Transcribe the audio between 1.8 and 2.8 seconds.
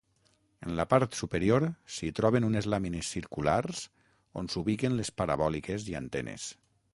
s'hi troben unes